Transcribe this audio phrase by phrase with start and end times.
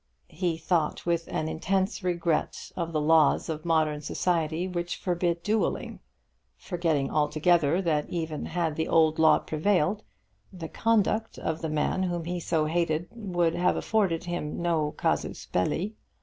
[0.33, 5.99] He thought with an intense regret of the laws of modern society which forbid duelling,
[6.57, 10.01] forgetting altogether that even had the old law prevailed,
[10.51, 15.45] the conduct of the man whom he so hated would have afforded him no casus
[15.45, 15.93] belli.